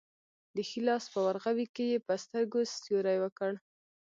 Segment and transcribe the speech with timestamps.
[0.55, 3.51] د ښي لاس په ورغوي کې یې په سترګو سیوری وکړ.